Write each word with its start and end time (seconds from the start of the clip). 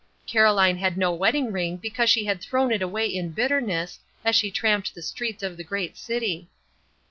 Caroline 0.25 0.77
had 0.77 0.97
no 0.97 1.13
wedding 1.13 1.51
ring 1.51 1.77
because 1.77 2.09
she 2.09 2.25
had 2.25 2.41
thrown 2.41 2.71
it 2.71 2.81
away 2.81 3.05
in 3.07 3.29
bitterness, 3.33 3.99
as 4.25 4.35
she 4.35 4.49
tramped 4.49 4.95
the 4.95 5.01
streets 5.03 5.43
of 5.43 5.57
the 5.57 5.63
great 5.63 5.95
city. 5.95 6.49